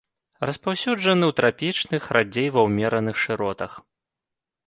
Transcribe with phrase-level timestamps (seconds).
[0.49, 3.71] Распаўсюджаны ў трапічных, радзей ва ўмераных шыротах.